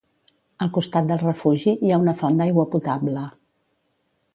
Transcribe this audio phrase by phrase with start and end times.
[0.65, 3.31] Al costat del refugi, hi ha una font d'aigua potable.